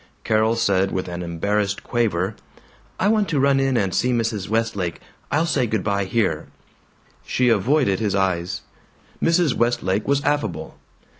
Carol 0.23 0.55
said 0.55 0.89
with 0.89 1.07
an 1.07 1.21
embarrassed 1.21 1.83
quaver: 1.83 2.35
"I 2.99 3.07
want 3.07 3.29
to 3.29 3.39
run 3.39 3.59
in 3.59 3.77
and 3.77 3.93
see 3.93 4.11
Mrs. 4.11 4.49
Westlake. 4.49 4.99
I'll 5.31 5.45
say 5.45 5.67
good 5.67 5.83
by 5.83 6.05
here." 6.05 6.47
She 7.23 7.49
avoided 7.49 7.99
his 7.99 8.15
eyes. 8.15 8.61
Mrs. 9.21 9.53
Westlake 9.53 10.07
was 10.07 10.23
affable. 10.23 10.75